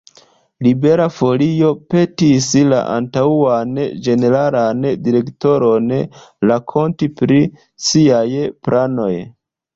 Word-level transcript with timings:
Libera 0.67 1.03
Folio 1.17 1.67
petis 1.93 2.47
la 2.69 2.79
antaŭan 2.93 3.77
ĝeneralan 4.07 4.89
direktoron 5.09 5.93
rakonti 6.53 7.13
pri 7.23 7.41
siaj 7.91 8.25
planoj. 8.71 9.13